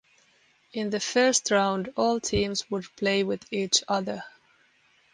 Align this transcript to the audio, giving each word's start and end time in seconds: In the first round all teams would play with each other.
In 0.73 0.89
the 0.89 0.99
first 0.99 1.51
round 1.51 1.93
all 1.95 2.19
teams 2.19 2.67
would 2.71 2.85
play 2.95 3.23
with 3.23 3.45
each 3.53 3.83
other. 3.87 4.23